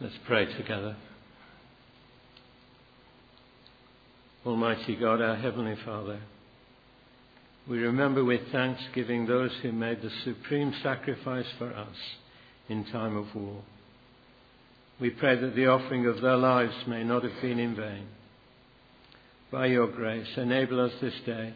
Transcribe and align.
Let's 0.00 0.14
pray 0.28 0.46
together. 0.56 0.94
Almighty 4.46 4.94
God, 4.94 5.20
our 5.20 5.34
Heavenly 5.34 5.74
Father, 5.84 6.20
we 7.68 7.78
remember 7.78 8.24
with 8.24 8.52
thanksgiving 8.52 9.26
those 9.26 9.50
who 9.60 9.72
made 9.72 10.00
the 10.00 10.12
supreme 10.24 10.72
sacrifice 10.84 11.48
for 11.58 11.74
us 11.74 11.96
in 12.68 12.84
time 12.84 13.16
of 13.16 13.34
war. 13.34 13.60
We 15.00 15.10
pray 15.10 15.40
that 15.40 15.56
the 15.56 15.66
offering 15.66 16.06
of 16.06 16.22
their 16.22 16.36
lives 16.36 16.74
may 16.86 17.02
not 17.02 17.24
have 17.24 17.42
been 17.42 17.58
in 17.58 17.74
vain. 17.74 18.06
By 19.50 19.66
your 19.66 19.88
grace, 19.88 20.28
enable 20.36 20.78
us 20.78 20.92
this 21.00 21.14
day 21.26 21.54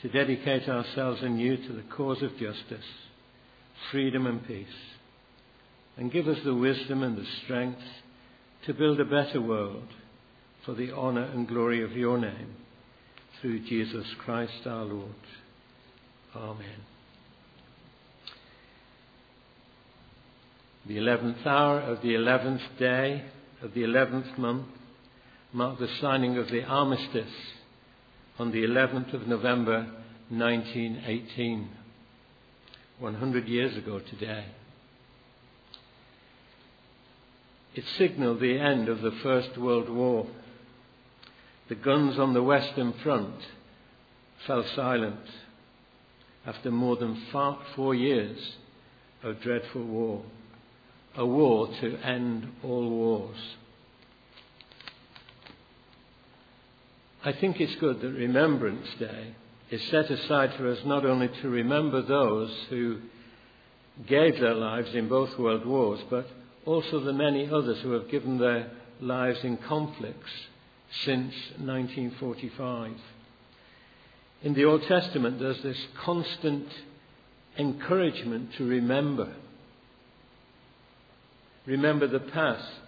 to 0.00 0.08
dedicate 0.08 0.66
ourselves 0.66 1.20
anew 1.22 1.58
to 1.58 1.72
the 1.74 1.84
cause 1.94 2.22
of 2.22 2.38
justice, 2.38 2.86
freedom 3.90 4.26
and 4.26 4.46
peace 4.46 4.66
and 5.96 6.12
give 6.12 6.28
us 6.28 6.38
the 6.44 6.54
wisdom 6.54 7.02
and 7.02 7.16
the 7.16 7.26
strength 7.44 7.80
to 8.66 8.74
build 8.74 9.00
a 9.00 9.04
better 9.04 9.40
world 9.40 9.88
for 10.64 10.74
the 10.74 10.92
honour 10.92 11.24
and 11.24 11.48
glory 11.48 11.82
of 11.82 11.92
your 11.92 12.18
name 12.18 12.54
through 13.40 13.60
Jesus 13.66 14.06
Christ 14.24 14.66
our 14.66 14.84
Lord. 14.84 15.14
Amen. 16.34 16.80
The 20.86 20.98
eleventh 20.98 21.46
hour 21.46 21.80
of 21.80 22.02
the 22.02 22.14
eleventh 22.14 22.62
day 22.78 23.24
of 23.62 23.74
the 23.74 23.84
eleventh 23.84 24.38
month 24.38 24.66
marked 25.52 25.80
the 25.80 25.88
signing 26.00 26.38
of 26.38 26.48
the 26.48 26.64
armistice 26.64 27.32
on 28.38 28.52
the 28.52 28.62
11th 28.62 29.12
of 29.12 29.26
November 29.26 29.86
1918, 30.30 31.68
100 32.98 33.48
years 33.48 33.76
ago 33.76 34.00
today. 34.10 34.46
It 37.74 37.84
signaled 37.96 38.40
the 38.40 38.58
end 38.58 38.88
of 38.88 39.00
the 39.00 39.12
First 39.22 39.56
World 39.56 39.88
War. 39.88 40.26
The 41.68 41.76
guns 41.76 42.18
on 42.18 42.34
the 42.34 42.42
Western 42.42 42.92
Front 42.94 43.34
fell 44.46 44.64
silent 44.74 45.20
after 46.46 46.70
more 46.70 46.96
than 46.96 47.22
four 47.76 47.94
years 47.94 48.56
of 49.22 49.40
dreadful 49.40 49.84
war, 49.84 50.22
a 51.16 51.24
war 51.24 51.68
to 51.80 51.96
end 51.98 52.48
all 52.64 52.88
wars. 52.88 53.36
I 57.22 57.32
think 57.32 57.60
it's 57.60 57.76
good 57.76 58.00
that 58.00 58.12
Remembrance 58.12 58.88
Day 58.98 59.34
is 59.70 59.82
set 59.90 60.10
aside 60.10 60.54
for 60.54 60.68
us 60.68 60.78
not 60.84 61.04
only 61.04 61.28
to 61.42 61.48
remember 61.48 62.02
those 62.02 62.50
who 62.70 62.98
gave 64.06 64.40
their 64.40 64.54
lives 64.54 64.94
in 64.94 65.08
both 65.08 65.38
world 65.38 65.66
wars, 65.66 66.00
but 66.08 66.26
also 66.66 67.00
the 67.00 67.12
many 67.12 67.48
others 67.48 67.80
who 67.82 67.92
have 67.92 68.10
given 68.10 68.38
their 68.38 68.70
lives 69.00 69.38
in 69.42 69.56
conflicts 69.56 70.30
since 71.04 71.34
1945. 71.58 72.92
In 74.42 74.54
the 74.54 74.64
Old 74.64 74.82
Testament, 74.82 75.38
there's 75.38 75.62
this 75.62 75.86
constant 76.02 76.66
encouragement 77.58 78.54
to 78.54 78.66
remember. 78.66 79.34
Remember 81.66 82.06
the 82.06 82.20
past 82.20 82.80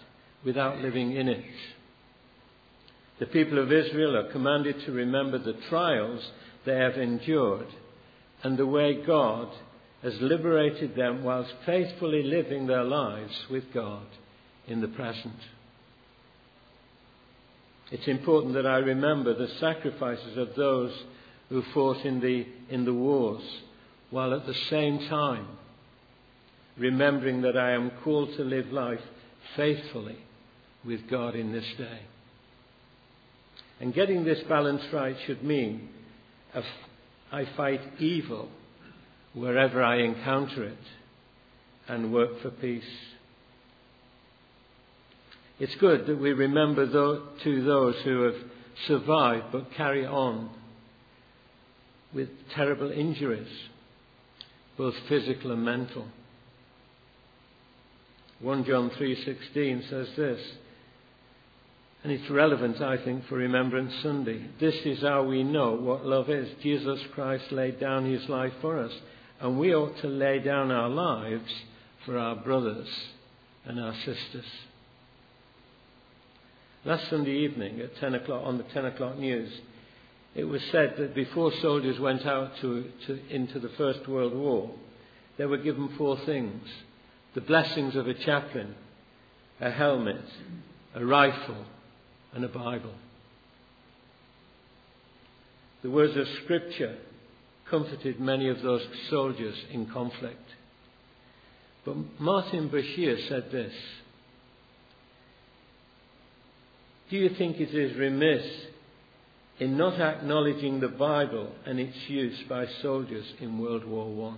without 0.45 0.79
living 0.79 1.13
in 1.13 1.29
it. 1.29 1.45
The 3.19 3.27
people 3.27 3.59
of 3.59 3.71
Israel 3.71 4.17
are 4.17 4.33
commanded 4.33 4.85
to 4.85 4.93
remember 4.93 5.39
the 5.39 5.57
trials 5.69 6.31
they 6.65 6.77
have 6.77 6.97
endured 6.97 7.69
and 8.43 8.59
the 8.59 8.67
way 8.67 8.95
God 8.95 9.49
has 10.03 10.15
liberated 10.21 10.97
them 10.97 11.23
whilst 11.23 11.53
faithfully 11.65 12.23
living 12.23 12.67
their 12.67 12.85
lives 12.85 13.47
with 13.51 13.73
God 13.73 14.07
in 14.67 14.81
the 14.81 14.89
present. 14.89 15.37
It's 17.91 18.09
important 18.09 18.55
that 18.55 18.67
I 18.67 18.79
remember 18.79 19.35
the 19.35 19.53
sacrifices 19.61 20.37
of 20.37 20.55
those 20.57 20.93
who 21.51 21.63
fought 21.75 22.05
in 22.05 22.21
the, 22.21 22.47
in 22.71 22.85
the 22.85 22.95
wars, 22.95 23.43
while 24.11 24.35
at 24.35 24.47
the 24.47 24.55
same 24.71 24.99
time 25.09 25.47
remembering 26.79 27.43
that 27.43 27.57
I 27.57 27.73
am 27.73 27.93
called 28.03 28.35
to 28.37 28.43
live 28.43 28.73
life 28.73 29.01
faithfully 29.57 30.19
with 30.85 31.09
God 31.09 31.37
in 31.37 31.53
this 31.53 31.67
day. 31.77 32.01
And 33.81 33.95
getting 33.95 34.25
this 34.25 34.41
balance 34.49 34.83
right 34.93 35.17
should 35.27 35.45
mean 35.45 35.89
I 37.31 37.47
fight 37.57 37.81
evil 38.01 38.49
wherever 39.35 39.83
I 39.83 39.97
encounter 39.97 40.65
it 40.65 40.79
and 41.89 42.13
work 42.13 42.41
for 42.43 42.51
peace. 42.51 42.85
It's 45.59 45.75
good 45.77 46.07
that 46.07 46.19
we 46.19 46.33
remember 46.33 46.87
to 47.45 47.65
those 47.65 47.97
who 48.05 48.23
have 48.23 48.37
survived 48.87 49.47
but 49.53 49.73
carry 49.73 50.07
on 50.07 50.51
with 52.13 52.29
terrible 52.55 52.91
injuries, 52.91 53.49
both 54.77 54.95
physical 55.09 55.53
and 55.53 55.65
mental. 55.65 56.07
1 58.41 58.65
John 58.65 58.91
3:16 58.91 59.89
says 59.89 60.09
this, 60.17 60.41
and 62.03 62.13
it's 62.13 62.29
relevant, 62.29 62.81
I 62.83 62.97
think, 62.97 63.27
for 63.27 63.37
Remembrance 63.37 63.95
Sunday. 64.03 64.45
This 64.59 64.75
is 64.85 65.03
how 65.03 65.23
we 65.23 65.45
know 65.45 65.75
what 65.75 66.05
love 66.05 66.29
is. 66.29 66.53
Jesus 66.61 67.01
Christ 67.15 67.53
laid 67.53 67.79
down 67.79 68.05
his 68.05 68.29
life 68.29 68.53
for 68.61 68.79
us 68.79 68.93
and 69.43 69.59
we 69.59 69.75
ought 69.75 69.99
to 69.99 70.07
lay 70.07 70.39
down 70.39 70.71
our 70.71 70.89
lives 70.89 71.53
for 72.07 72.17
our 72.17 72.37
brothers 72.37 72.89
and 73.65 73.79
our 73.79 73.93
sisters. 73.97 74.47
Last 76.85 77.11
Sunday 77.11 77.39
evening 77.39 77.81
at 77.81 77.97
10 77.97 78.15
o'clock 78.15 78.43
on 78.45 78.59
the 78.59 78.63
10 78.63 78.85
o'clock 78.87 79.19
news, 79.19 79.53
it 80.37 80.45
was 80.45 80.63
said 80.71 80.95
that 80.99 81.17
before 81.17 81.53
soldiers 81.61 81.99
went 81.99 82.25
out 82.25 82.53
to, 82.61 82.89
to, 83.07 83.19
into 83.31 83.59
the 83.59 83.69
First 83.71 84.09
World 84.09 84.33
War, 84.33 84.71
they 85.37 85.47
were 85.47 85.59
given 85.59 85.89
four 85.99 86.19
things 86.25 86.69
the 87.35 87.41
blessings 87.41 87.97
of 87.97 88.07
a 88.07 88.15
chaplain, 88.15 88.75
a 89.61 89.71
helmet, 89.71 90.25
a 90.95 91.05
rifle, 91.05 91.65
and 92.33 92.45
a 92.45 92.49
Bible. 92.49 92.95
The 95.83 95.91
words 95.91 96.17
of 96.17 96.29
Scripture 96.45 96.99
comforted 97.73 98.21
many 98.21 98.51
of 98.51 98.61
those 98.61 98.87
soldiers 99.09 99.57
in 99.73 99.87
conflict. 99.87 100.45
But 101.87 101.97
Martin 102.21 102.69
Bashir 102.69 103.29
said 103.29 103.51
this 103.51 103.73
Do 107.11 107.17
you 107.17 107.31
think 107.31 107.61
it 107.61 107.75
is 107.75 107.97
remiss 107.97 108.45
in 109.59 109.79
not 109.79 109.99
acknowledging 110.01 110.81
the 110.81 110.89
Bible 110.89 111.53
and 111.65 111.81
its 111.81 111.97
use 112.09 112.39
by 112.47 112.67
soldiers 112.83 113.25
in 113.41 113.59
World 113.59 113.87
War 113.87 114.33
I? 114.33 114.37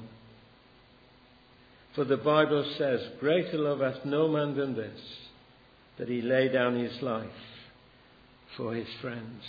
For 1.97 2.05
the 2.05 2.17
Bible 2.17 2.65
says, 2.79 3.01
Greater 3.19 3.59
love 3.59 3.81
hath 3.81 4.05
no 4.05 4.29
man 4.29 4.57
than 4.57 4.77
this, 4.77 5.01
that 5.99 6.09
he 6.09 6.23
lay 6.23 6.49
down 6.49 6.77
his 6.77 7.03
life 7.03 7.29
for 8.57 8.75
his 8.75 8.89
friends. 9.01 9.43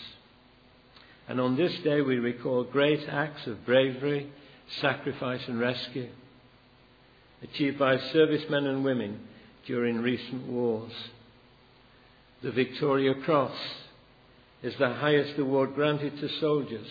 And 1.28 1.42
on 1.42 1.56
this 1.56 1.78
day 1.80 2.02
we 2.02 2.18
recall 2.18 2.64
great 2.64 3.08
acts 3.10 3.48
of 3.48 3.66
bravery, 3.66 4.32
sacrifice, 4.80 5.42
and 5.48 5.60
rescue 5.60 6.10
achieved 7.42 7.78
by 7.78 7.98
servicemen 7.98 8.66
and 8.68 8.84
women 8.84 9.20
during 9.66 10.02
recent 10.02 10.48
wars. 10.48 10.92
The 12.42 12.52
Victoria 12.52 13.14
Cross 13.14 13.58
is 14.64 14.76
the 14.78 14.94
highest 14.94 15.38
award 15.38 15.76
granted 15.76 16.20
to 16.20 16.30
soldiers 16.40 16.88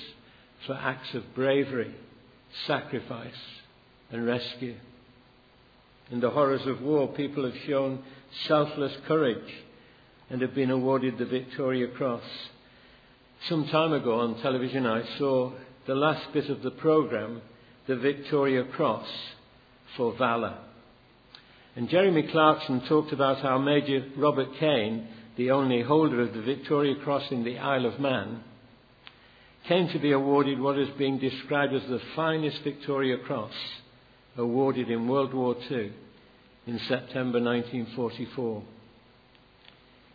for 0.67 0.75
acts 0.75 1.15
of 1.15 1.35
bravery, 1.35 1.95
sacrifice, 2.67 3.33
and 4.11 4.27
rescue. 4.27 4.77
In 6.11 6.21
the 6.21 6.31
horrors 6.31 6.67
of 6.67 6.83
war, 6.83 7.09
people 7.09 7.45
have 7.45 7.61
shown 7.67 8.03
selfless 8.47 8.97
courage 9.07 9.55
and 10.31 10.41
have 10.43 10.55
been 10.55 10.71
awarded 10.71 11.19
the 11.19 11.25
Victoria 11.25 11.89
Cross 11.89 12.23
some 13.49 13.67
time 13.69 13.93
ago 13.93 14.21
on 14.21 14.41
television, 14.41 14.87
I 14.87 15.03
saw 15.19 15.53
the 15.87 15.95
last 15.95 16.33
bit 16.33 16.49
of 16.49 16.63
the 16.63 16.71
program, 16.71 17.43
the 17.87 17.97
Victoria 17.97 18.65
Cross 18.65 19.07
for 19.97 20.17
Valour. 20.17 20.57
And 21.77 21.91
Jeremy 21.91 22.23
Clarkson 22.31 22.87
talked 22.89 23.13
about 23.13 23.41
how 23.41 23.59
Major 23.59 24.07
Robert 24.17 24.49
Cain, 24.59 25.09
the 25.37 25.51
only 25.51 25.83
holder 25.83 26.23
of 26.23 26.33
the 26.33 26.41
Victoria 26.41 26.95
Cross 27.03 27.33
in 27.33 27.45
the 27.45 27.59
Isle 27.59 27.87
of 27.87 28.01
Man, 28.01 28.43
came 29.69 29.89
to 29.89 29.99
be 29.99 30.13
awarded 30.13 30.59
what 30.59 30.79
is 30.79 30.89
being 30.97 31.19
described 31.19 31.75
as 31.75 31.83
the 31.83 32.01
finest 32.17 32.63
Victoria 32.63 33.19
Cross 33.19 33.55
awarded 34.39 34.91
in 34.91 35.09
World 35.09 35.35
War 35.35 35.57
II 35.71 35.93
in 36.67 36.79
September 36.89 37.43
1944. 37.43 38.63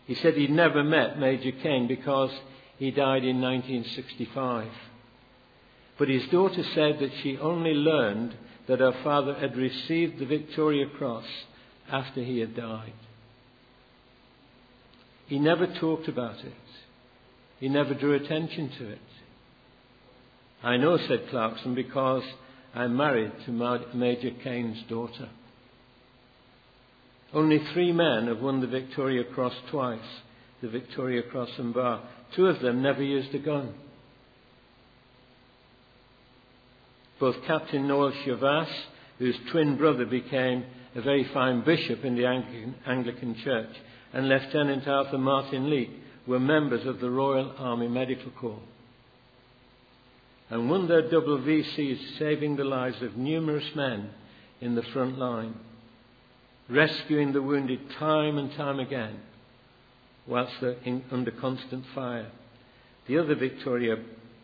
He 0.07 0.15
said 0.15 0.33
he'd 0.33 0.49
never 0.49 0.83
met 0.83 1.19
Major 1.19 1.51
Cain 1.51 1.87
because 1.87 2.31
he 2.79 2.91
died 2.91 3.25
in 3.25 3.41
1965. 3.41 4.71
But 5.99 6.07
his 6.07 6.23
daughter 6.31 6.63
said 6.73 6.99
that 6.99 7.11
she 7.21 7.37
only 7.37 7.73
learned 7.73 8.33
that 8.67 8.79
her 8.79 8.93
father 9.03 9.33
had 9.33 9.57
received 9.57 10.17
the 10.17 10.25
Victoria 10.25 10.85
Cross 10.87 11.25
after 11.91 12.23
he 12.23 12.39
had 12.39 12.55
died. 12.55 12.93
He 15.27 15.39
never 15.39 15.67
talked 15.67 16.07
about 16.07 16.39
it. 16.39 16.53
He 17.59 17.67
never 17.67 17.93
drew 17.93 18.13
attention 18.13 18.71
to 18.79 18.89
it. 18.89 18.99
I 20.63 20.77
know, 20.77 20.97
said 20.97 21.27
Clarkson, 21.29 21.75
because 21.75 22.23
I'm 22.73 22.95
married 22.95 23.33
to 23.45 23.81
Major 23.93 24.31
Cain's 24.41 24.81
daughter. 24.89 25.29
Only 27.33 27.59
three 27.73 27.91
men 27.91 28.27
have 28.27 28.39
won 28.39 28.61
the 28.61 28.67
Victoria 28.67 29.23
Cross 29.25 29.53
twice 29.69 29.99
the 30.61 30.69
Victoria 30.69 31.23
Cross 31.23 31.51
and 31.57 31.73
Bar. 31.73 32.01
Two 32.35 32.47
of 32.47 32.59
them 32.59 32.81
never 32.81 33.03
used 33.03 33.33
a 33.33 33.39
gun. 33.39 33.73
Both 37.19 37.43
Captain 37.45 37.87
Noel 37.87 38.13
Chavasse, 38.25 38.83
whose 39.17 39.35
twin 39.51 39.77
brother 39.77 40.05
became 40.05 40.65
a 40.95 41.01
very 41.01 41.25
fine 41.33 41.61
bishop 41.61 42.05
in 42.05 42.15
the 42.15 42.25
Anglican, 42.25 43.35
Church, 43.43 43.75
and 44.13 44.29
Lieutenant 44.29 44.87
Arthur 44.87 45.17
Martin 45.17 45.69
Leake 45.69 45.91
were 46.25 46.39
members 46.39 46.85
of 46.85 46.99
the 46.99 47.09
Royal 47.09 47.53
Army 47.57 47.87
Medical 47.87 48.31
Corps 48.31 48.61
and 50.49 50.69
won 50.69 50.87
their 50.87 51.07
double 51.09 51.37
VCs, 51.39 52.17
saving 52.17 52.55
the 52.55 52.63
lives 52.63 53.01
of 53.03 53.15
numerous 53.15 53.75
men 53.75 54.09
in 54.61 54.75
the 54.75 54.81
front 54.81 55.19
line, 55.19 55.53
rescuing 56.67 57.33
the 57.33 57.41
wounded 57.41 57.79
time 57.99 58.37
and 58.37 58.51
time 58.53 58.79
again 58.79 59.19
whilst 60.29 60.53
they're 60.61 60.77
in, 60.85 61.03
under 61.11 61.31
constant 61.31 61.83
fire. 61.93 62.31
The 63.07 63.17
other 63.17 63.35
Victoria 63.35 63.95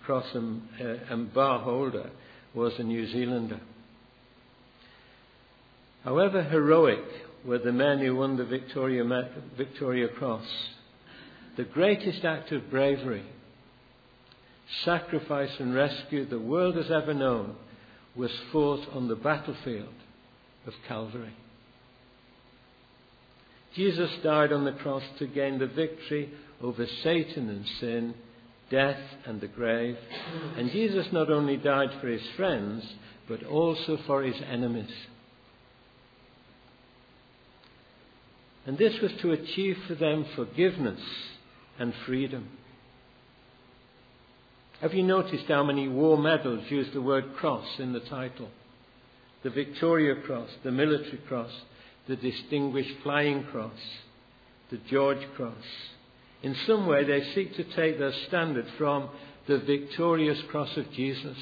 Cross 0.04 0.26
and, 0.34 0.62
uh, 0.80 1.14
and 1.14 1.34
bar 1.34 1.60
holder 1.60 2.10
was 2.54 2.74
a 2.78 2.84
New 2.84 3.08
Zealander. 3.12 3.60
However 6.04 6.44
heroic 6.44 7.04
were 7.46 7.58
the 7.58 7.72
men 7.72 8.00
who 8.00 8.16
won 8.16 8.38
the 8.38 8.46
Victoria, 8.46 9.04
Victoria 9.58 10.08
Cross, 10.08 10.48
the 11.58 11.64
greatest 11.64 12.24
act 12.24 12.52
of 12.52 12.70
bravery 12.70 13.24
sacrifice 14.84 15.52
and 15.60 15.74
rescue 15.74 16.26
the 16.26 16.40
world 16.40 16.76
has 16.76 16.92
ever 16.92 17.14
known 17.14 17.56
was 18.16 18.32
fought 18.52 18.88
on 18.94 19.08
the 19.08 19.16
battlefield 19.16 19.94
of 20.66 20.74
Calvary. 20.88 21.34
Jesus 23.75 24.10
died 24.24 24.54
on 24.54 24.63
the 24.63 24.72
cross 24.72 25.04
to 25.19 25.27
gain 25.27 25.60
the 25.60 25.68
victory 25.68 26.31
over 26.62 26.86
Satan 27.04 27.50
and 27.50 27.66
sin, 27.80 28.13
death 28.69 29.00
and 29.25 29.42
the 29.42 29.48
grave. 29.48 29.98
And 30.57 30.72
Jesus 30.72 31.07
not 31.12 31.30
only 31.30 31.57
died 31.57 31.89
for 32.00 32.07
his 32.07 32.25
friends, 32.38 32.86
but 33.27 33.44
also 33.44 33.98
for 34.07 34.24
his 34.24 34.42
enemies. 34.50 34.92
And 38.66 38.77
this 38.77 38.94
was 39.01 39.12
to 39.22 39.31
achieve 39.31 39.77
for 39.88 39.95
them 39.95 40.25
forgiveness 40.36 41.01
and 41.77 41.94
freedom. 42.06 42.50
Have 44.81 44.94
you 44.94 45.04
noticed 45.04 45.45
how 45.48 45.63
many 45.63 45.88
war 45.88 46.18
medals 46.18 46.63
use 46.69 46.88
the 46.94 47.01
word 47.01 47.36
cross 47.36 47.68
in 47.80 47.94
the 47.94 48.00
title? 48.01 48.50
The 49.44 49.50
Victoria 49.51 50.16
Cross, 50.25 50.50
the 50.63 50.72
Military 50.72 51.19
Cross, 51.27 51.51
the 52.07 52.16
Distinguished 52.16 52.96
Flying 53.04 53.44
Cross, 53.46 53.80
the 54.69 54.78
George 54.90 55.25
Cross. 55.36 55.54
In 56.44 56.56
some 56.68 56.86
way, 56.86 57.04
they 57.04 57.34
seek 57.34 57.56
to 57.56 57.63
take 57.63 57.98
their 57.98 58.13
standard 58.28 58.68
from 58.78 59.10
the 59.48 59.57
victorious 59.60 60.42
cross 60.50 60.75
of 60.78 60.92
Jesus, 60.92 61.38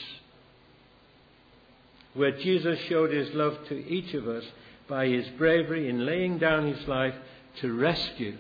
where 2.14 2.38
Jesus 2.38 2.80
showed 2.88 3.12
his 3.12 3.34
love 3.34 3.58
to 3.70 3.76
each 3.88 4.14
of 4.14 4.28
us 4.28 4.44
by 4.88 5.08
his 5.08 5.28
bravery 5.38 5.90
in 5.90 6.06
laying 6.06 6.38
down 6.38 6.68
his 6.68 6.88
life 6.88 7.16
to 7.62 7.74
rescue 7.74 8.38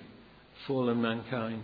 fallen 0.67 1.01
mankind. 1.01 1.63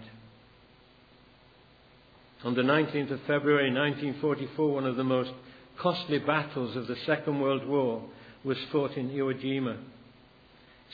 On 2.44 2.56
the 2.56 2.62
19th 2.62 3.12
of 3.12 3.20
February 3.22 3.72
1944, 3.72 4.74
one 4.74 4.86
of 4.86 4.96
the 4.96 5.04
most 5.04 5.32
costly 5.78 6.20
battles 6.20 6.76
of 6.76 6.88
the 6.88 6.96
Second 7.06 7.42
World 7.42 7.68
War 7.68 8.04
was 8.44 8.58
fought 8.72 8.92
in 8.92 9.10
Iwo 9.10 9.34
Jima, 9.34 9.78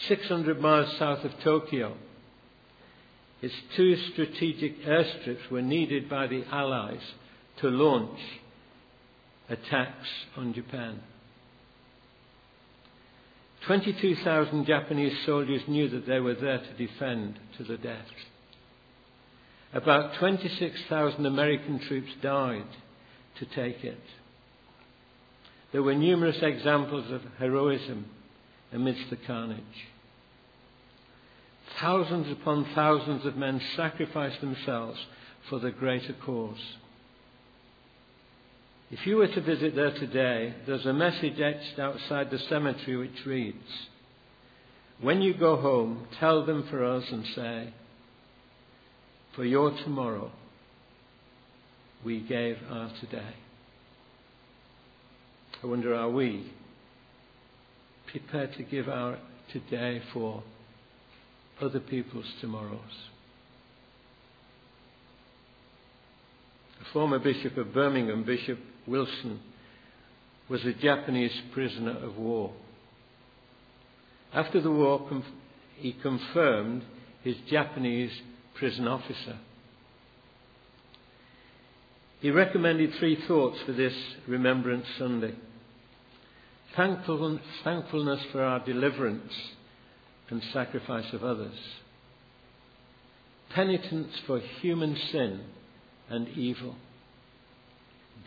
600 0.08 0.60
miles 0.60 0.98
south 0.98 1.24
of 1.24 1.32
Tokyo. 1.44 1.96
Its 3.42 3.54
two 3.76 3.96
strategic 4.12 4.84
airstrips 4.84 5.50
were 5.50 5.62
needed 5.62 6.10
by 6.10 6.28
the 6.28 6.44
Allies 6.52 7.02
to 7.58 7.70
launch 7.70 8.20
attacks 9.50 10.08
on 10.36 10.54
Japan. 10.54 11.02
22,000 13.68 14.66
Japanese 14.66 15.18
soldiers 15.26 15.62
knew 15.68 15.90
that 15.90 16.06
they 16.06 16.20
were 16.20 16.36
there 16.36 16.60
to 16.60 16.88
defend 16.88 17.40
to 17.58 17.64
the 17.64 17.78
death. 17.78 18.06
About 19.74 20.16
26,000 20.20 21.26
American 21.26 21.80
troops 21.80 22.12
died 22.22 22.68
to 23.40 23.46
take 23.46 23.84
it. 23.84 24.02
There 25.72 25.84
were 25.84 25.96
numerous 25.96 26.38
examples 26.42 27.12
of 27.12 27.22
heroism 27.40 28.06
amidst 28.76 29.10
the 29.10 29.16
carnage. 29.16 29.64
Thousands 31.80 32.32
upon 32.32 32.68
thousands 32.76 33.26
of 33.26 33.38
men 33.38 33.62
sacrificed 33.76 34.42
themselves 34.42 35.00
for 35.50 35.60
the 35.60 35.72
greater 35.72 36.14
cause. 36.26 36.62
If 38.92 39.08
you 39.08 39.18
were 39.18 39.28
to 39.28 39.42
visit 39.42 39.76
there 39.76 39.94
today, 39.94 40.54
there's 40.68 40.86
a 40.86 40.94
message 40.94 41.40
etched 41.40 41.80
outside 41.80 42.30
the 42.30 42.38
cemetery 42.38 42.98
which 42.98 43.26
reads, 43.26 43.58
When 45.02 45.22
you 45.22 45.34
go 45.34 45.56
home, 45.56 46.08
tell 46.20 46.46
them 46.46 46.68
for 46.70 46.84
us 46.84 47.04
and 47.12 47.26
say, 47.34 47.74
for 49.36 49.44
your 49.44 49.72
tomorrow, 49.72 50.32
we 52.06 52.22
gave 52.22 52.58
our 52.70 52.90
today. 53.02 53.34
I 55.62 55.68
wonder, 55.68 55.94
are 55.94 56.10
we 56.10 56.54
prepared 58.20 58.54
to 58.54 58.64
give 58.64 58.88
our 58.88 59.18
today 59.52 60.02
for 60.14 60.42
other 61.62 61.82
people's 61.82 62.32
tomorrows? 62.40 62.80
The 66.80 66.86
former 66.94 67.20
Bishop 67.20 67.58
of 67.58 67.74
Birmingham, 67.74 68.24
Bishop 68.24 68.58
Wilson, 68.88 69.42
was 70.50 70.64
a 70.64 70.72
Japanese 70.74 71.34
prisoner 71.54 71.98
of 71.98 72.16
war. 72.16 72.54
After 74.34 74.62
the 74.62 74.72
war, 74.72 75.10
he 75.76 75.92
confirmed 75.92 76.84
his 77.22 77.36
Japanese 77.50 78.12
prison 78.54 78.88
officer. 78.88 79.40
He 82.22 82.32
recommended 82.32 82.94
three 82.98 83.18
thoughts 83.28 83.58
for 83.66 83.74
this 83.74 83.94
Remembrance 84.26 84.86
Sunday 84.98 85.36
thankfulness 86.76 88.22
for 88.32 88.44
our 88.44 88.60
deliverance 88.60 89.34
and 90.30 90.44
sacrifice 90.54 91.14
of 91.14 91.24
others, 91.24 91.58
penitence 93.52 94.14
for 94.26 94.40
human 94.40 94.96
sin 95.12 95.42
and 96.10 96.28
evil, 96.30 96.76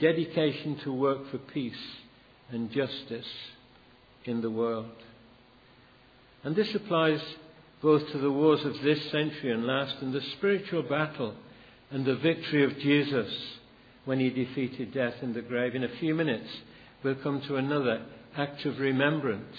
dedication 0.00 0.78
to 0.84 0.92
work 0.92 1.30
for 1.30 1.38
peace 1.38 1.74
and 2.50 2.70
justice 2.70 3.26
in 4.24 4.40
the 4.40 4.50
world. 4.50 4.90
And 6.44 6.54
this 6.54 6.74
applies 6.74 7.20
both 7.82 8.10
to 8.10 8.18
the 8.18 8.30
wars 8.30 8.64
of 8.64 8.80
this 8.82 9.10
century 9.10 9.52
and 9.52 9.64
last, 9.64 9.96
and 10.00 10.12
the 10.12 10.20
spiritual 10.36 10.82
battle 10.82 11.34
and 11.90 12.04
the 12.04 12.16
victory 12.16 12.64
of 12.64 12.78
Jesus 12.78 13.32
when 14.04 14.18
he 14.18 14.30
defeated 14.30 14.92
death 14.92 15.14
in 15.22 15.32
the 15.32 15.42
grave. 15.42 15.74
In 15.74 15.84
a 15.84 15.96
few 15.98 16.14
minutes, 16.14 16.48
we'll 17.02 17.14
come 17.16 17.40
to 17.42 17.56
another 17.56 18.02
act 18.38 18.64
of 18.66 18.78
remembrance 18.78 19.56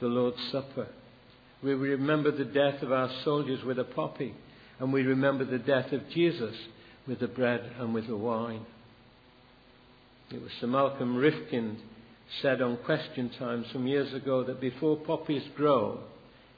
the 0.00 0.06
Lord's 0.06 0.40
Supper. 0.50 0.88
We 1.62 1.74
remember 1.74 2.30
the 2.30 2.44
death 2.44 2.82
of 2.82 2.90
our 2.90 3.10
soldiers 3.22 3.62
with 3.64 3.78
a 3.78 3.84
poppy, 3.84 4.34
and 4.80 4.92
we 4.92 5.02
remember 5.02 5.44
the 5.44 5.58
death 5.58 5.92
of 5.92 6.08
Jesus 6.10 6.54
with 7.06 7.20
the 7.20 7.28
bread 7.28 7.60
and 7.78 7.92
with 7.92 8.06
the 8.06 8.16
wine. 8.16 8.64
It 10.30 10.40
was 10.40 10.50
Sir 10.58 10.66
Malcolm 10.66 11.16
Rifkind 11.16 11.76
said 12.40 12.62
on 12.62 12.78
Question 12.78 13.30
Time 13.38 13.66
some 13.72 13.86
years 13.86 14.12
ago 14.14 14.42
that 14.44 14.60
before 14.60 14.96
poppies 14.96 15.44
grow, 15.54 16.00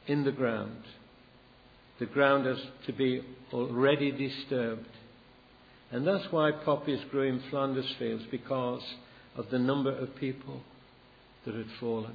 in 0.06 0.22
the 0.22 0.30
ground. 0.30 0.82
The 1.98 2.06
ground 2.06 2.46
has 2.46 2.58
to 2.86 2.92
be 2.92 3.22
already 3.52 4.12
disturbed. 4.12 4.86
And 5.90 6.06
that's 6.06 6.30
why 6.30 6.52
poppies 6.52 7.00
grew 7.10 7.28
in 7.28 7.42
Flanders 7.50 7.92
fields, 7.98 8.22
because 8.30 8.82
of 9.36 9.50
the 9.50 9.58
number 9.58 9.90
of 9.90 10.14
people 10.16 10.62
that 11.46 11.54
had 11.54 11.66
fallen. 11.80 12.14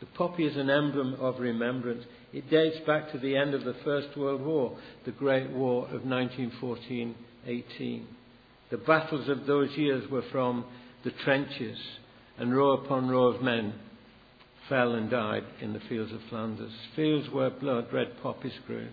The 0.00 0.06
poppy 0.06 0.46
is 0.46 0.56
an 0.56 0.70
emblem 0.70 1.14
of 1.14 1.40
remembrance. 1.40 2.04
It 2.32 2.48
dates 2.48 2.78
back 2.86 3.12
to 3.12 3.18
the 3.18 3.36
end 3.36 3.54
of 3.54 3.64
the 3.64 3.76
First 3.84 4.16
World 4.16 4.40
War, 4.40 4.78
the 5.04 5.10
Great 5.10 5.50
War 5.50 5.84
of 5.86 6.04
1914 6.04 7.14
18. 7.46 8.06
The 8.70 8.78
battles 8.78 9.28
of 9.28 9.46
those 9.46 9.70
years 9.76 10.08
were 10.10 10.24
from 10.30 10.64
the 11.04 11.10
trenches 11.24 11.78
and 12.38 12.54
row 12.54 12.72
upon 12.72 13.08
row 13.08 13.26
of 13.26 13.42
men 13.42 13.74
fell 14.68 14.94
and 14.94 15.10
died 15.10 15.44
in 15.60 15.72
the 15.72 15.80
fields 15.88 16.12
of 16.12 16.20
Flanders, 16.30 16.72
fields 16.94 17.28
where 17.30 17.50
blood 17.50 17.92
red 17.92 18.22
poppies 18.22 18.52
grew. 18.66 18.88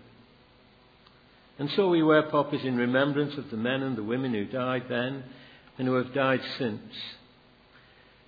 And 1.59 1.69
so 1.75 1.89
we 1.89 2.03
wear 2.03 2.23
poppies 2.23 2.65
in 2.65 2.75
remembrance 2.77 3.37
of 3.37 3.49
the 3.49 3.57
men 3.57 3.83
and 3.83 3.95
the 3.95 4.03
women 4.03 4.33
who 4.33 4.45
died 4.45 4.83
then 4.89 5.23
and 5.77 5.87
who 5.87 5.93
have 5.95 6.13
died 6.13 6.41
since. 6.57 6.81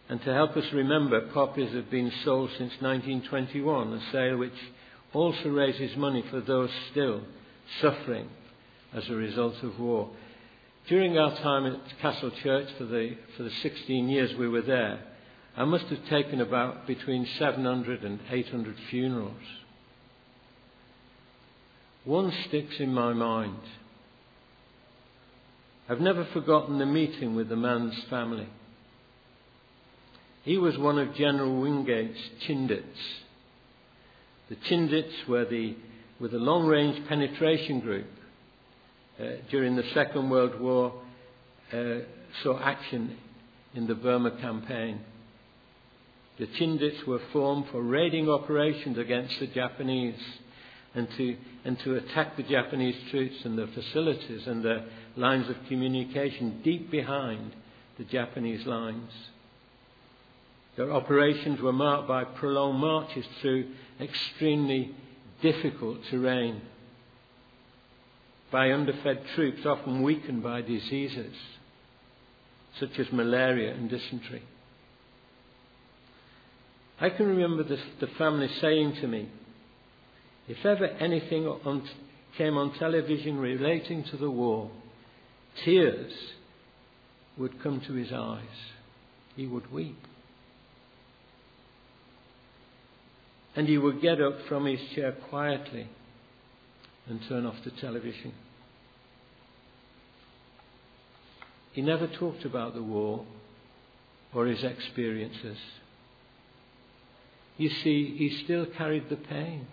And 0.10 0.20
to 0.24 0.34
help 0.34 0.58
us 0.58 0.66
remember, 0.74 1.22
poppies 1.22 1.74
have 1.74 1.92
been 1.92 2.12
sold 2.26 2.50
since 2.58 2.74
1921, 2.82 3.94
a 3.94 4.12
sale 4.12 4.38
which 4.38 4.52
also 5.14 5.50
raises 5.50 5.96
money 5.96 6.24
for 6.32 6.42
those 6.42 6.72
still 6.92 7.22
suffering 7.80 8.28
as 8.92 9.08
a 9.08 9.14
result 9.14 9.62
of 9.62 9.80
war. 9.80 10.10
During 10.88 11.20
our 11.20 11.36
time 11.38 11.68
at 11.68 12.00
Castle 12.02 12.32
Church 12.42 12.68
for 12.80 12.86
the, 12.86 13.16
for 13.38 13.44
the 13.44 13.52
16 13.52 14.10
years 14.10 14.34
we 14.36 14.48
were 14.48 14.64
there, 14.64 15.00
I 15.56 15.66
must 15.66 15.86
have 15.86 16.04
taken 16.10 16.42
about 16.42 16.88
between 16.88 17.28
700 17.38 18.04
and 18.04 18.20
800 18.32 18.76
funerals. 18.90 19.36
One 22.04 22.34
sticks 22.48 22.80
in 22.80 22.92
my 22.92 23.14
mind. 23.14 23.60
I've 25.88 26.02
never 26.02 26.26
forgotten 26.26 26.80
the 26.80 26.86
meeting 26.88 27.36
with 27.36 27.50
the 27.50 27.56
man's 27.56 28.04
family. 28.10 28.48
He 30.44 30.58
was 30.58 30.78
one 30.78 30.98
of 30.98 31.16
General 31.16 31.62
Wingate's 31.62 32.20
Chindits. 32.48 32.84
The 34.50 34.56
Chindits 34.56 35.28
were 35.28 35.46
the, 35.46 35.76
were 36.20 36.30
the 36.30 36.38
long 36.38 36.66
range 36.66 37.08
penetration 37.08 37.82
group 37.82 38.08
uh, 39.20 39.24
during 39.52 39.76
the 39.76 39.84
Second 39.94 40.30
World 40.30 40.60
War, 40.60 40.94
uh, 41.74 42.00
saw 42.42 42.60
action 42.62 43.18
in 43.76 43.86
the 43.86 43.96
Burma 43.96 44.32
campaign. 44.40 45.02
The 46.40 46.48
Chindits 46.48 47.06
were 47.06 47.22
formed 47.34 47.66
for 47.72 47.82
raiding 47.82 48.30
operations 48.30 48.98
against 48.98 49.40
the 49.40 49.48
Japanese 49.48 50.20
and 50.96 51.08
to, 51.18 51.38
and 51.66 51.78
to 51.80 51.96
attack 51.96 52.38
the 52.38 52.44
Japanese 52.44 52.96
troops 53.12 53.36
and 53.44 53.58
their 53.58 53.68
facilities 53.68 54.48
and 54.48 54.64
their 54.64 54.86
lines 55.18 55.50
of 55.50 55.58
communication 55.68 56.62
deep 56.64 56.90
behind 56.90 57.54
the 57.98 58.06
Japanese 58.06 58.66
lines. 58.66 59.12
Their 60.80 60.94
operations 60.94 61.60
were 61.60 61.74
marked 61.74 62.08
by 62.08 62.24
prolonged 62.24 62.80
marches 62.80 63.26
through 63.42 63.66
extremely 64.00 64.96
difficult 65.42 65.98
terrain, 66.10 66.62
by 68.50 68.72
underfed 68.72 69.28
troops 69.36 69.66
often 69.66 70.04
weakened 70.04 70.42
by 70.42 70.62
diseases 70.62 71.36
such 72.80 72.98
as 72.98 73.12
malaria 73.12 73.74
and 73.74 73.90
dysentery. 73.90 74.42
I 77.02 77.10
can 77.10 77.28
remember 77.28 77.64
the, 77.64 77.78
the 78.00 78.08
family 78.18 78.48
saying 78.62 79.02
to 79.02 79.08
me, 79.10 79.28
if 80.48 80.66
ever 80.66 80.86
anything 80.86 81.46
on, 81.46 81.90
came 82.38 82.58
on 82.58 82.72
television 82.80 83.38
relating 83.38 84.06
to 84.06 84.16
the 84.16 84.32
war, 84.32 84.72
tears 85.66 86.14
would 87.38 87.62
come 87.62 87.82
to 87.82 87.92
his 87.96 88.14
eyes. 88.14 88.46
He 89.36 89.46
would 89.46 89.74
weep. 89.74 89.98
And 93.56 93.68
he 93.68 93.78
would 93.78 94.02
get 94.02 94.22
up 94.22 94.36
from 94.48 94.66
his 94.66 94.80
chair 94.96 95.12
quietly 95.12 95.88
and 97.08 97.20
turn 97.28 97.46
off 97.46 97.56
the 97.64 97.72
television. 97.72 98.34
He 101.74 101.82
never 101.82 102.08
talked 102.08 102.46
about 102.46 102.74
the 102.74 102.84
war 102.84 103.26
or 104.34 104.46
his 104.46 104.64
experiences. 104.64 105.58
You 107.58 107.70
see, 107.70 108.16
he 108.18 108.44
still 108.44 108.66
carried 108.66 109.10
the 109.10 109.18
pain 109.18 109.68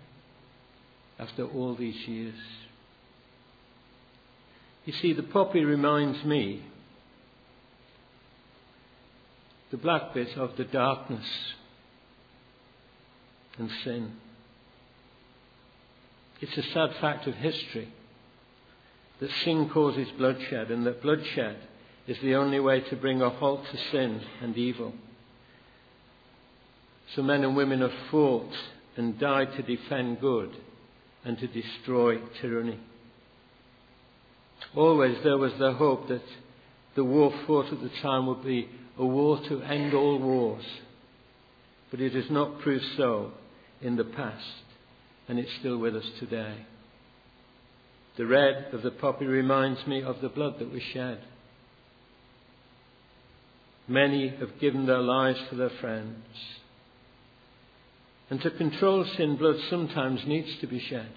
after 1.19 1.45
all 1.45 1.75
these 1.75 2.07
years. 2.07 2.35
You 4.85 4.93
see, 4.93 5.13
the 5.13 5.23
poppy 5.23 5.63
reminds 5.63 6.23
me, 6.23 6.63
the 9.71 9.77
black 9.77 10.13
bit, 10.13 10.37
of 10.37 10.55
the 10.57 10.63
darkness 10.63 11.25
and 13.57 13.69
sin. 13.83 14.13
It's 16.39 16.57
a 16.57 16.63
sad 16.71 16.95
fact 17.01 17.27
of 17.27 17.35
history 17.35 17.91
that 19.19 19.31
sin 19.43 19.69
causes 19.69 20.07
bloodshed 20.17 20.69
and 20.69 20.85
that 20.85 21.01
bloodshed 21.01 21.57
is 22.07 22.17
the 22.21 22.35
only 22.35 22.59
way 22.59 22.81
to 22.81 22.95
bring 22.95 23.21
a 23.21 23.29
halt 23.29 23.65
to 23.71 23.77
sin 23.91 24.21
and 24.41 24.55
evil. 24.55 24.93
So 27.15 27.23
men 27.23 27.43
and 27.43 27.55
women 27.55 27.81
have 27.81 27.93
fought 28.11 28.53
and 28.95 29.19
died 29.19 29.53
to 29.55 29.63
defend 29.63 30.21
good 30.21 30.55
and 31.23 31.37
to 31.39 31.47
destroy 31.47 32.19
tyranny. 32.41 32.79
Always 34.75 35.17
there 35.23 35.37
was 35.37 35.53
the 35.59 35.73
hope 35.73 36.07
that 36.09 36.23
the 36.95 37.03
war 37.03 37.33
fought 37.45 37.71
at 37.71 37.81
the 37.81 37.91
time 38.01 38.27
would 38.27 38.43
be 38.43 38.69
a 38.97 39.05
war 39.05 39.39
to 39.47 39.61
end 39.61 39.93
all 39.93 40.19
wars. 40.19 40.65
But 41.91 42.01
it 42.01 42.13
has 42.13 42.29
not 42.29 42.59
proved 42.59 42.85
so 42.97 43.31
in 43.81 43.95
the 43.95 44.03
past, 44.03 44.63
and 45.27 45.39
it's 45.39 45.51
still 45.59 45.77
with 45.77 45.95
us 45.95 46.09
today. 46.19 46.65
The 48.17 48.25
red 48.25 48.73
of 48.73 48.81
the 48.81 48.91
poppy 48.91 49.25
reminds 49.25 49.85
me 49.85 50.01
of 50.01 50.21
the 50.21 50.29
blood 50.29 50.55
that 50.59 50.71
was 50.71 50.81
shed. 50.93 51.19
Many 53.87 54.29
have 54.29 54.59
given 54.59 54.85
their 54.85 55.01
lives 55.01 55.39
for 55.49 55.55
their 55.55 55.71
friends. 55.81 56.25
And 58.29 58.41
to 58.41 58.51
control 58.51 59.05
sin, 59.15 59.37
blood 59.37 59.55
sometimes 59.69 60.25
needs 60.25 60.49
to 60.59 60.67
be 60.67 60.79
shed. 60.79 61.11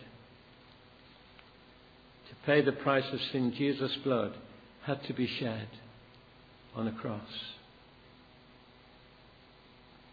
To 2.29 2.47
pay 2.47 2.61
the 2.61 2.73
price 2.73 3.07
of 3.13 3.21
sin, 3.33 3.53
Jesus' 3.57 3.97
blood 4.05 4.35
had 4.85 5.03
to 5.05 5.13
be 5.13 5.27
shed 5.27 5.69
on 6.77 6.87
a 6.87 6.93
cross. 6.93 7.21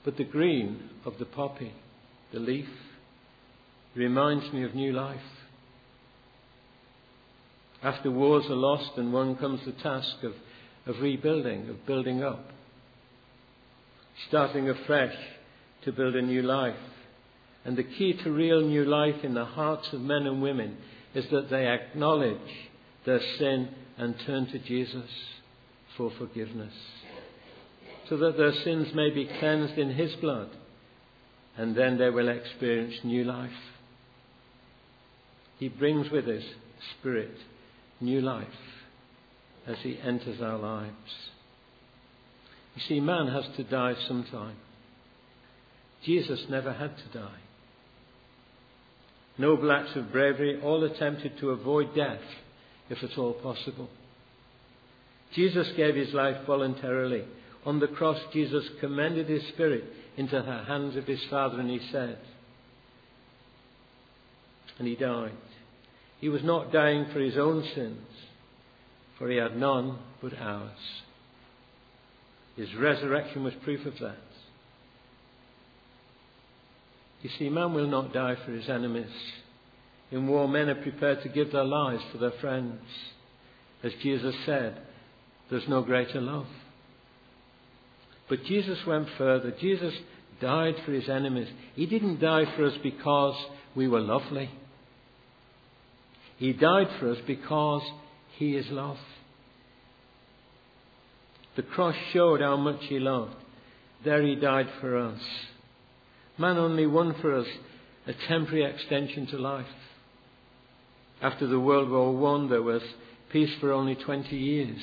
But 0.04 0.18
the 0.18 0.24
green 0.24 0.90
of 1.06 1.20
the 1.20 1.26
poppy, 1.26 1.74
the 2.34 2.40
leaf, 2.40 2.68
reminds 3.96 4.52
me 4.54 4.64
of 4.64 4.76
new 4.76 4.94
life. 4.94 5.20
After 7.84 8.12
wars 8.12 8.46
are 8.50 8.56
lost 8.56 8.92
and 8.98 9.14
one 9.14 9.36
comes 9.36 9.62
the 9.66 9.72
task 9.72 10.24
of, 10.24 10.34
of 10.86 11.02
rebuilding, 11.02 11.70
of 11.70 11.86
building 11.86 12.24
up, 12.24 12.50
starting 14.28 14.70
afresh 14.70 15.16
to 15.84 15.92
build 15.92 16.16
a 16.16 16.22
new 16.22 16.42
life. 16.42 16.76
And 17.66 17.78
the 17.78 17.84
key 17.84 18.14
to 18.14 18.32
real 18.32 18.62
new 18.62 18.86
life 18.86 19.24
in 19.24 19.34
the 19.34 19.46
hearts 19.46 19.92
of 19.94 20.02
men 20.02 20.26
and 20.26 20.42
women 20.42 20.78
is 21.14 21.26
that 21.32 21.50
they 21.50 21.68
acknowledge 21.68 22.38
their 23.06 23.22
sin 23.38 23.70
and 23.98 24.16
turn 24.26 24.48
to 24.48 24.60
Jesus 24.60 25.10
for 25.96 26.12
forgiveness. 26.18 26.74
So 28.10 28.18
that 28.18 28.38
their 28.38 28.54
sins 28.54 28.94
may 28.94 29.10
be 29.10 29.30
cleansed 29.40 29.78
in 29.78 29.92
His 29.92 30.16
blood. 30.16 30.50
And 31.58 31.76
then 31.76 31.98
they 31.98 32.10
will 32.10 32.30
experience 32.30 32.96
new 33.04 33.24
life. 33.24 33.50
He 35.58 35.70
brings 35.70 36.12
with 36.12 36.26
His 36.26 36.44
Spirit 37.00 37.36
new 38.00 38.22
life 38.22 38.48
as 39.66 39.78
He 39.82 40.00
enters 40.00 40.42
our 40.42 40.58
lives. 40.58 40.94
You 42.76 42.82
see, 42.88 43.00
man 43.00 43.28
has 43.28 43.46
to 43.58 43.64
die 43.64 43.96
sometime. 44.08 44.56
Jesus 46.06 46.46
never 46.48 46.72
had 46.74 46.96
to 46.96 47.20
die. 47.20 47.40
Noble 49.40 49.72
acts 49.72 49.96
of 49.96 50.12
bravery, 50.12 50.60
all 50.62 50.84
attempted 50.84 51.40
to 51.40 51.50
avoid 51.50 51.96
death, 51.96 52.22
if 52.90 53.04
at 53.04 53.18
all 53.18 53.34
possible. 53.34 53.90
Jesus 55.34 55.68
gave 55.76 55.96
his 55.96 56.14
life 56.14 56.46
voluntarily. 56.46 57.24
On 57.66 57.80
the 57.80 57.88
cross, 57.88 58.20
Jesus 58.34 58.64
commended 58.80 59.28
his 59.28 59.46
spirit 59.50 59.84
into 60.18 60.42
the 60.42 60.64
hands 60.66 60.96
of 60.96 61.06
his 61.06 61.24
Father, 61.30 61.60
and 61.60 61.70
he 61.70 61.80
said, 61.92 62.18
and 64.80 64.88
he 64.88 64.96
died. 64.96 65.32
He 66.20 66.30
was 66.30 66.44
not 66.44 66.72
dying 66.72 67.06
for 67.14 67.20
his 67.20 67.38
own 67.38 67.64
sins, 67.76 68.08
for 69.18 69.30
he 69.30 69.38
had 69.38 69.56
none 69.56 70.00
but 70.22 70.34
ours. 70.38 70.72
His 72.56 72.74
resurrection 72.76 73.44
was 73.44 73.54
proof 73.64 73.86
of 73.86 73.94
that. 74.02 74.18
You 77.22 77.30
see, 77.38 77.50
man 77.50 77.74
will 77.74 77.88
not 77.88 78.14
die 78.14 78.36
for 78.46 78.52
his 78.52 78.70
enemies. 78.70 79.12
In 80.12 80.28
war, 80.28 80.48
men 80.48 80.70
are 80.70 80.82
prepared 80.82 81.22
to 81.24 81.30
give 81.30 81.52
their 81.52 81.64
lives 81.64 82.04
for 82.12 82.18
their 82.18 82.34
friends. 82.40 82.82
As 83.84 83.92
Jesus 84.02 84.36
said, 84.46 84.82
there's 85.50 85.68
no 85.68 85.82
greater 85.82 86.22
love. 86.22 86.48
But 88.30 88.44
Jesus 88.44 88.78
went 88.86 89.08
further. 89.18 89.54
Jesus 89.60 89.94
died 90.42 90.76
for 90.86 90.92
his 90.92 91.10
enemies. 91.10 91.48
He 91.76 91.86
didn't 91.86 92.20
die 92.20 92.46
for 92.56 92.66
us 92.66 92.78
because 92.84 93.36
we 93.76 93.88
were 93.88 94.02
lovely. 94.02 94.50
He 96.38 96.54
died 96.54 96.90
for 97.00 97.12
us 97.12 97.18
because 97.26 97.82
he 98.38 98.56
is 98.56 98.68
love. 98.70 98.98
The 101.56 101.64
cross 101.64 101.96
showed 102.14 102.42
how 102.42 102.58
much 102.58 102.82
he 102.82 103.00
loved. 103.00 103.34
There 104.06 104.22
he 104.22 104.36
died 104.36 104.68
for 104.80 104.98
us. 104.98 105.20
Man 106.38 106.58
only 106.58 106.86
won 106.86 107.16
for 107.20 107.36
us 107.36 107.48
a 108.06 108.14
temporary 108.28 108.64
extension 108.72 109.26
to 109.28 109.38
life. 109.38 109.66
After 111.22 111.48
the 111.48 111.60
World 111.60 111.90
War 111.90 112.36
I, 112.36 112.48
there 112.48 112.62
was 112.62 112.84
peace 113.32 113.50
for 113.60 113.74
only 113.74 113.96
20 113.96 114.36
years. 114.36 114.80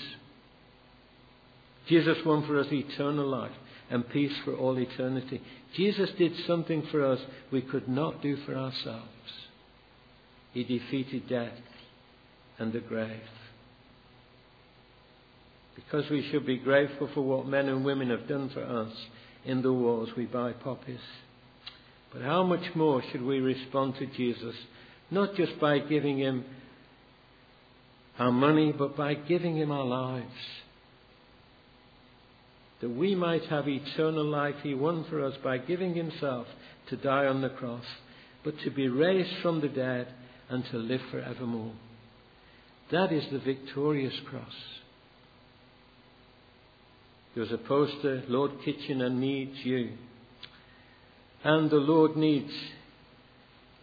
Jesus 1.88 2.16
won 2.24 2.46
for 2.46 2.58
us 2.58 2.66
eternal 2.70 3.26
life 3.26 3.52
and 3.90 4.08
peace 4.08 4.32
for 4.44 4.54
all 4.54 4.78
eternity. 4.78 5.40
Jesus 5.76 6.10
did 6.16 6.32
something 6.46 6.86
for 6.90 7.04
us 7.04 7.20
we 7.52 7.60
could 7.60 7.88
not 7.88 8.22
do 8.22 8.36
for 8.44 8.54
ourselves. 8.54 9.08
He 10.52 10.64
defeated 10.64 11.28
death 11.28 11.52
and 12.58 12.72
the 12.72 12.80
grave. 12.80 13.20
Because 15.74 16.08
we 16.10 16.26
should 16.30 16.46
be 16.46 16.56
grateful 16.56 17.10
for 17.12 17.22
what 17.22 17.46
men 17.46 17.68
and 17.68 17.84
women 17.84 18.10
have 18.10 18.28
done 18.28 18.48
for 18.50 18.62
us 18.62 18.92
in 19.44 19.60
the 19.62 19.72
wars, 19.72 20.08
we 20.16 20.24
buy 20.24 20.52
poppies. 20.52 21.00
But 22.12 22.22
how 22.22 22.44
much 22.44 22.74
more 22.76 23.02
should 23.10 23.22
we 23.22 23.40
respond 23.40 23.96
to 23.98 24.06
Jesus, 24.06 24.54
not 25.10 25.34
just 25.34 25.58
by 25.60 25.80
giving 25.80 26.18
him 26.18 26.44
our 28.18 28.30
money, 28.30 28.72
but 28.72 28.96
by 28.96 29.14
giving 29.14 29.56
him 29.56 29.72
our 29.72 29.84
lives? 29.84 30.30
That 32.84 32.90
we 32.90 33.14
might 33.14 33.46
have 33.46 33.66
eternal 33.66 34.26
life 34.26 34.56
he 34.62 34.74
won 34.74 35.06
for 35.08 35.24
us 35.24 35.32
by 35.42 35.56
giving 35.56 35.94
himself 35.94 36.46
to 36.90 36.98
die 36.98 37.24
on 37.24 37.40
the 37.40 37.48
cross, 37.48 37.86
but 38.44 38.58
to 38.58 38.70
be 38.70 38.88
raised 38.88 39.38
from 39.40 39.62
the 39.62 39.68
dead 39.68 40.06
and 40.50 40.62
to 40.66 40.76
live 40.76 41.00
forevermore. 41.10 41.72
That 42.90 43.10
is 43.10 43.24
the 43.32 43.38
victorious 43.38 44.12
cross. 44.28 44.52
There's 47.34 47.52
a 47.52 47.56
poster, 47.56 48.22
Lord 48.28 48.50
Kitchener 48.62 49.08
needs 49.08 49.56
you. 49.64 49.92
And 51.42 51.70
the 51.70 51.76
Lord 51.76 52.18
needs 52.18 52.52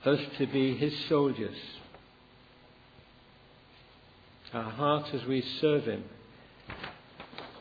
us 0.05 0.19
to 0.37 0.45
be 0.45 0.77
his 0.77 0.93
soldiers. 1.09 1.57
Our 4.53 4.69
heart 4.69 5.07
as 5.11 5.25
we 5.25 5.41
serve 5.59 5.85
him 5.85 6.03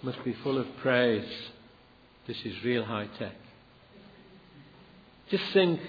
must 0.03 0.23
be 0.25 0.35
full 0.43 0.59
of 0.59 0.67
praise. 0.83 1.29
This 2.27 2.39
is 2.45 2.65
real 2.65 2.85
high 2.85 3.09
tech. 3.19 3.35
Just 5.31 5.45
think 5.53 5.81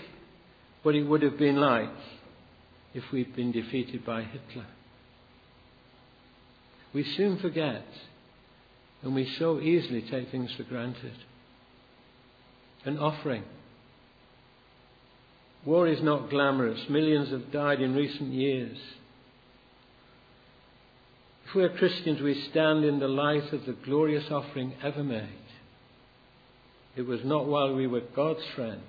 what 0.84 0.96
it 0.96 1.04
would 1.04 1.22
have 1.22 1.38
been 1.38 1.58
like 1.58 1.90
if 2.94 3.04
we'd 3.12 3.36
been 3.36 3.52
defeated 3.52 4.06
by 4.06 4.24
Hitler. 4.24 4.68
We 6.94 7.04
soon 7.04 7.38
forget 7.40 7.86
and 9.02 9.16
we 9.16 9.34
so 9.40 9.60
easily 9.60 10.02
take 10.02 10.30
things 10.30 10.52
for 10.56 10.64
granted. 10.64 11.16
An 12.86 12.98
offering. 12.98 13.44
War 15.66 15.88
is 15.88 16.02
not 16.02 16.30
glamorous. 16.30 16.90
Millions 16.90 17.30
have 17.30 17.52
died 17.52 17.82
in 17.82 17.96
recent 17.96 18.34
years. 18.34 18.78
If 21.52 21.56
we 21.56 21.64
are 21.64 21.78
Christians, 21.78 22.22
we 22.22 22.48
stand 22.50 22.86
in 22.86 23.00
the 23.00 23.10
light 23.10 23.52
of 23.52 23.66
the 23.66 23.76
glorious 23.84 24.24
offering 24.32 24.74
ever 24.82 25.04
made. 25.04 25.28
It 26.96 27.02
was 27.02 27.20
not 27.26 27.46
while 27.46 27.76
we 27.76 27.88
were 27.88 28.04
God's 28.16 28.46
friends, 28.56 28.80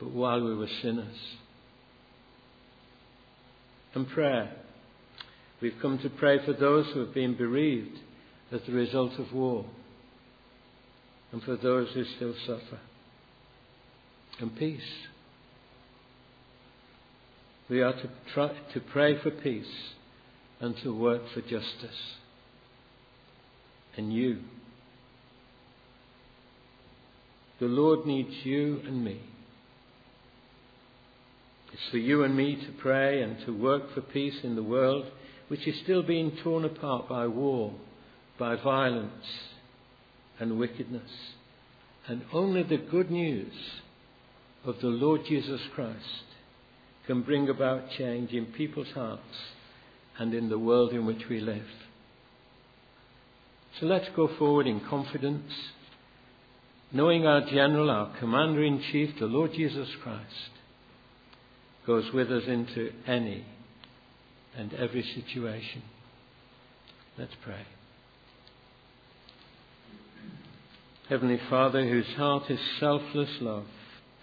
but 0.00 0.12
while 0.12 0.42
we 0.42 0.54
were 0.54 0.70
sinners. 0.80 1.18
And 3.92 4.08
prayer. 4.08 4.50
We've 5.60 5.76
come 5.82 5.98
to 5.98 6.08
pray 6.08 6.42
for 6.42 6.54
those 6.54 6.86
who 6.94 7.00
have 7.00 7.12
been 7.12 7.36
bereaved 7.36 7.98
as 8.50 8.62
the 8.66 8.72
result 8.72 9.18
of 9.18 9.34
war, 9.34 9.66
and 11.32 11.42
for 11.42 11.56
those 11.56 11.88
who 11.92 12.04
still 12.16 12.34
suffer. 12.46 12.80
And 14.40 14.56
peace. 14.56 14.80
We 17.68 17.82
are 17.82 17.92
to, 17.92 18.10
try, 18.32 18.56
to 18.72 18.80
pray 18.80 19.20
for 19.22 19.30
peace 19.30 19.92
and 20.62 20.76
to 20.84 20.96
work 20.96 21.20
for 21.34 21.40
justice. 21.42 22.00
And 23.96 24.12
you. 24.12 24.38
The 27.60 27.66
Lord 27.66 28.06
needs 28.06 28.30
you 28.44 28.80
and 28.86 29.04
me. 29.04 29.20
It's 31.72 31.90
for 31.90 31.98
you 31.98 32.22
and 32.22 32.36
me 32.36 32.54
to 32.54 32.72
pray 32.80 33.22
and 33.22 33.44
to 33.44 33.50
work 33.50 33.92
for 33.92 34.02
peace 34.02 34.36
in 34.44 34.54
the 34.54 34.62
world, 34.62 35.06
which 35.48 35.66
is 35.66 35.74
still 35.82 36.02
being 36.02 36.38
torn 36.42 36.64
apart 36.64 37.08
by 37.08 37.26
war 37.26 37.74
by 38.38 38.56
violence 38.56 39.26
and 40.38 40.58
wickedness. 40.58 41.10
And 42.06 42.22
only 42.32 42.62
the 42.62 42.78
good 42.78 43.10
news 43.10 43.52
of 44.64 44.76
the 44.80 44.88
Lord 44.88 45.22
Jesus 45.28 45.60
Christ 45.74 46.24
can 47.06 47.22
bring 47.22 47.48
about 47.48 47.90
change 47.98 48.32
in 48.32 48.46
people's 48.46 48.92
hearts 48.94 49.22
and 50.18 50.34
in 50.34 50.48
the 50.48 50.58
world 50.58 50.92
in 50.92 51.06
which 51.06 51.22
we 51.28 51.40
live. 51.40 51.66
So 53.80 53.86
let's 53.86 54.08
go 54.14 54.28
forward 54.38 54.66
in 54.66 54.80
confidence, 54.80 55.52
knowing 56.92 57.26
our 57.26 57.40
general, 57.40 57.90
our 57.90 58.16
commander 58.18 58.62
in 58.62 58.82
chief, 58.92 59.10
the 59.18 59.26
Lord 59.26 59.52
Jesus 59.54 59.88
Christ, 60.02 60.50
goes 61.86 62.12
with 62.12 62.30
us 62.30 62.44
into 62.46 62.90
any 63.06 63.44
and 64.56 64.74
every 64.74 65.02
situation. 65.02 65.82
Let's 67.18 67.32
pray. 67.42 67.66
Heavenly 71.08 71.40
Father, 71.50 71.86
whose 71.86 72.06
heart 72.16 72.50
is 72.50 72.60
selfless 72.78 73.30
love, 73.40 73.66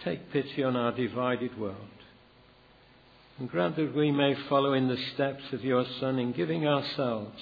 take 0.04 0.32
pity 0.32 0.64
on 0.64 0.76
our 0.76 0.92
divided 0.92 1.60
world. 1.60 1.99
And 3.40 3.50
grant 3.50 3.78
that 3.78 3.96
we 3.96 4.12
may 4.12 4.36
follow 4.50 4.74
in 4.74 4.90
the 4.90 4.98
steps 5.14 5.44
of 5.54 5.64
your 5.64 5.86
Son 6.02 6.20
in 6.20 6.34
giving 6.34 6.68
ourselves 6.68 7.42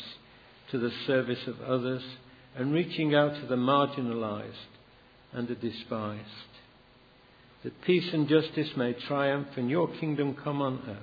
to 0.70 0.78
the 0.78 0.92
service 1.08 1.48
of 1.48 1.60
others 1.62 2.04
and 2.56 2.72
reaching 2.72 3.16
out 3.16 3.34
to 3.34 3.48
the 3.48 3.56
marginalized 3.56 4.52
and 5.34 5.48
the 5.48 5.56
despised. 5.56 6.22
That 7.64 7.82
peace 7.82 8.08
and 8.14 8.30
justice 8.30 8.70
may 8.78 8.94
triumph 8.94 9.48
and 9.56 9.72
your 9.72 9.88
kingdom 9.88 10.36
come 10.36 10.62
on 10.62 10.84
earth. 10.88 10.98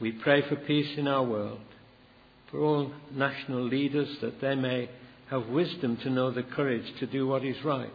We 0.00 0.10
pray 0.10 0.42
for 0.48 0.56
peace 0.56 0.98
in 0.98 1.06
our 1.06 1.22
world, 1.22 1.60
for 2.50 2.58
all 2.58 2.92
national 3.14 3.62
leaders 3.62 4.08
that 4.22 4.40
they 4.40 4.56
may 4.56 4.90
have 5.30 5.46
wisdom 5.46 5.98
to 5.98 6.10
know 6.10 6.32
the 6.32 6.42
courage 6.42 6.92
to 6.98 7.06
do 7.06 7.28
what 7.28 7.44
is 7.44 7.62
right. 7.64 7.90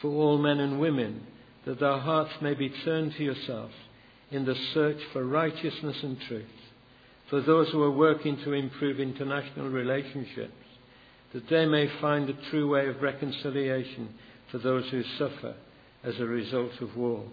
For 0.00 0.08
all 0.08 0.38
men 0.38 0.58
and 0.58 0.80
women, 0.80 1.26
that 1.66 1.80
their 1.80 1.98
hearts 1.98 2.32
may 2.40 2.54
be 2.54 2.72
turned 2.82 3.12
to 3.16 3.22
yourself 3.22 3.70
in 4.30 4.44
the 4.44 4.54
search 4.74 4.98
for 5.12 5.24
righteousness 5.24 5.96
and 6.02 6.16
truth. 6.28 6.44
For 7.28 7.40
those 7.40 7.68
who 7.70 7.82
are 7.82 7.90
working 7.90 8.36
to 8.44 8.52
improve 8.52 8.98
international 8.98 9.68
relationships, 9.68 10.52
that 11.32 11.48
they 11.48 11.66
may 11.66 11.88
find 12.00 12.28
the 12.28 12.36
true 12.50 12.68
way 12.68 12.88
of 12.88 13.02
reconciliation 13.02 14.14
for 14.50 14.58
those 14.58 14.88
who 14.90 15.02
suffer 15.18 15.54
as 16.02 16.18
a 16.18 16.24
result 16.24 16.72
of 16.80 16.96
war. 16.96 17.24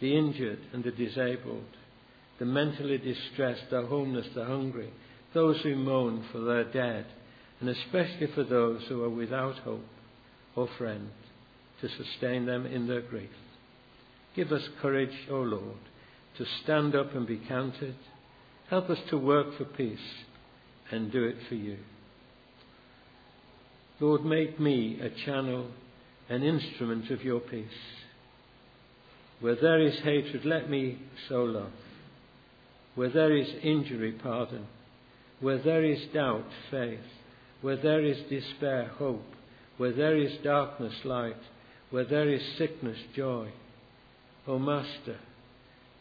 The 0.00 0.16
injured 0.16 0.60
and 0.72 0.84
the 0.84 0.90
disabled, 0.90 1.64
the 2.38 2.44
mentally 2.44 2.98
distressed, 2.98 3.70
the 3.70 3.86
homeless, 3.86 4.26
the 4.34 4.44
hungry, 4.44 4.92
those 5.32 5.60
who 5.62 5.76
mourn 5.76 6.24
for 6.32 6.40
their 6.40 6.64
dead 6.64 7.06
and 7.60 7.68
especially 7.68 8.26
for 8.34 8.42
those 8.42 8.82
who 8.88 9.04
are 9.04 9.10
without 9.10 9.56
hope 9.58 9.84
or 10.56 10.68
friend, 10.78 11.10
to 11.80 11.88
sustain 11.88 12.46
them 12.46 12.66
in 12.66 12.88
their 12.88 13.02
grief. 13.02 13.30
Give 14.34 14.50
us 14.52 14.62
courage, 14.80 15.14
O 15.30 15.36
Lord, 15.36 15.78
to 16.38 16.44
stand 16.62 16.94
up 16.94 17.14
and 17.14 17.26
be 17.26 17.40
counted. 17.48 17.96
Help 18.68 18.88
us 18.90 18.98
to 19.10 19.18
work 19.18 19.56
for 19.58 19.64
peace 19.64 19.98
and 20.90 21.12
do 21.12 21.24
it 21.24 21.36
for 21.48 21.54
you. 21.54 21.78
Lord, 24.00 24.24
make 24.24 24.58
me 24.58 24.98
a 25.00 25.10
channel, 25.26 25.68
an 26.28 26.42
instrument 26.42 27.10
of 27.10 27.22
your 27.22 27.40
peace. 27.40 27.66
Where 29.40 29.56
there 29.56 29.80
is 29.80 29.98
hatred, 30.00 30.44
let 30.44 30.70
me 30.70 30.98
sow 31.28 31.44
love. 31.44 31.72
Where 32.94 33.10
there 33.10 33.36
is 33.36 33.48
injury, 33.62 34.12
pardon. 34.12 34.66
Where 35.40 35.62
there 35.62 35.84
is 35.84 36.00
doubt, 36.12 36.46
faith. 36.70 37.00
Where 37.62 37.76
there 37.76 38.04
is 38.04 38.18
despair, 38.28 38.88
hope. 38.98 39.24
Where 39.76 39.92
there 39.92 40.16
is 40.16 40.32
darkness, 40.42 40.94
light. 41.04 41.36
Where 41.90 42.04
there 42.04 42.28
is 42.28 42.42
sickness, 42.58 42.98
joy. 43.16 43.50
O 44.46 44.58
Master, 44.58 45.18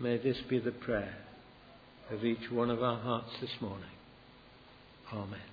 May 0.00 0.16
this 0.16 0.38
be 0.48 0.58
the 0.58 0.72
prayer 0.72 1.14
of 2.10 2.24
each 2.24 2.50
one 2.50 2.70
of 2.70 2.82
our 2.82 2.98
hearts 2.98 3.30
this 3.40 3.50
morning. 3.60 3.84
Amen. 5.12 5.49